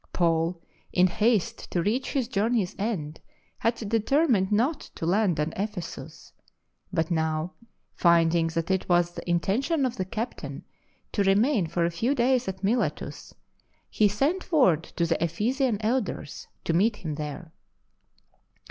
Paul, 0.13 0.59
in 0.91 1.05
haste 1.05 1.69
to 1.69 1.83
reach 1.83 2.13
his 2.13 2.27
journey's 2.27 2.73
end, 2.79 3.21
had 3.59 3.75
determined 3.75 4.51
not 4.51 4.79
to 4.95 5.05
land 5.05 5.39
at 5.39 5.53
Ephesus; 5.55 6.33
but 6.91 7.11
now, 7.11 7.53
finding 7.93 8.47
that 8.47 8.71
it 8.71 8.89
was 8.89 9.11
the 9.11 9.29
intention 9.29 9.85
of 9.85 9.97
the 9.97 10.05
captain 10.05 10.65
to 11.11 11.21
remain 11.23 11.67
for 11.67 11.85
a 11.85 11.91
few 11.91 12.15
days 12.15 12.47
at 12.47 12.63
Miletus, 12.63 13.35
he 13.91 14.07
sent 14.07 14.51
word 14.51 14.81
to 14.85 15.05
the 15.05 15.23
Ephesian 15.23 15.77
Elders 15.81 16.47
to 16.63 16.73
meet 16.73 16.95
him 16.95 17.13
there. 17.13 17.53